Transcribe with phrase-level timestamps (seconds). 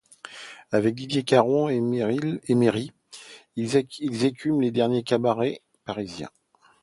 [0.71, 2.91] Avec Didier Caron et Merri
[3.55, 3.75] ils
[4.25, 6.31] écument les derniers cabarets parisiens.